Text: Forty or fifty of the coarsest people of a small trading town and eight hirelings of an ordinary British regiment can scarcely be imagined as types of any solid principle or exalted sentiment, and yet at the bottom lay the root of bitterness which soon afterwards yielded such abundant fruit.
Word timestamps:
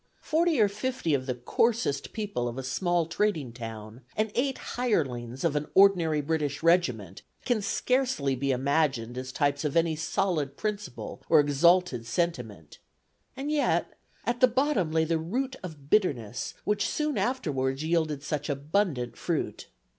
Forty 0.23 0.59
or 0.59 0.67
fifty 0.67 1.13
of 1.13 1.27
the 1.27 1.35
coarsest 1.35 2.11
people 2.11 2.47
of 2.47 2.57
a 2.57 2.63
small 2.63 3.05
trading 3.05 3.53
town 3.53 4.01
and 4.17 4.31
eight 4.33 4.57
hirelings 4.73 5.43
of 5.43 5.55
an 5.55 5.67
ordinary 5.75 6.21
British 6.21 6.63
regiment 6.63 7.21
can 7.45 7.61
scarcely 7.61 8.35
be 8.35 8.49
imagined 8.49 9.15
as 9.15 9.31
types 9.31 9.63
of 9.63 9.77
any 9.77 9.95
solid 9.95 10.57
principle 10.57 11.21
or 11.29 11.39
exalted 11.39 12.07
sentiment, 12.07 12.79
and 13.37 13.51
yet 13.51 13.93
at 14.25 14.39
the 14.39 14.47
bottom 14.47 14.91
lay 14.91 15.03
the 15.03 15.19
root 15.19 15.55
of 15.61 15.91
bitterness 15.91 16.55
which 16.63 16.89
soon 16.89 17.15
afterwards 17.15 17.83
yielded 17.83 18.23
such 18.23 18.49
abundant 18.49 19.15
fruit. 19.15 19.67